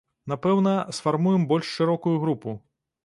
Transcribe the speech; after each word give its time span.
Напэўна, 0.31 0.71
сфармуем 0.97 1.45
больш 1.51 1.67
шырокую 1.77 2.17
групу. 2.25 2.57